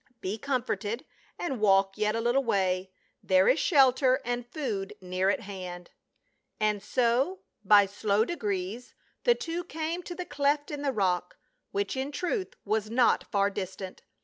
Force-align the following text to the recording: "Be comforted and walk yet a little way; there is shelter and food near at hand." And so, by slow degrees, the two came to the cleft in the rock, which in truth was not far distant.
"Be 0.21 0.39
comforted 0.39 1.05
and 1.37 1.61
walk 1.61 1.95
yet 1.95 2.15
a 2.15 2.21
little 2.21 2.43
way; 2.43 2.89
there 3.21 3.47
is 3.47 3.59
shelter 3.59 4.19
and 4.25 4.47
food 4.51 4.95
near 4.99 5.29
at 5.29 5.41
hand." 5.41 5.91
And 6.59 6.81
so, 6.81 7.41
by 7.63 7.85
slow 7.85 8.25
degrees, 8.25 8.95
the 9.25 9.35
two 9.35 9.63
came 9.63 10.01
to 10.01 10.15
the 10.15 10.25
cleft 10.25 10.71
in 10.71 10.81
the 10.81 10.91
rock, 10.91 11.37
which 11.69 11.95
in 11.95 12.11
truth 12.11 12.55
was 12.65 12.89
not 12.89 13.25
far 13.31 13.51
distant. 13.51 14.01